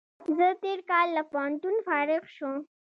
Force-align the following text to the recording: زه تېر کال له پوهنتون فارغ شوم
زه 0.37 0.47
تېر 0.63 0.79
کال 0.91 1.07
له 1.17 1.23
پوهنتون 1.31 1.75
فارغ 1.87 2.23
شوم 2.35 2.57